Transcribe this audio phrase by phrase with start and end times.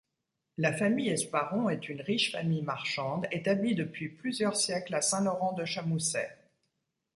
[0.57, 6.39] La famille Esparon est une riche famille marchande établie depuis plusieurs siècles à Saint-Laurent-de-Chamousset.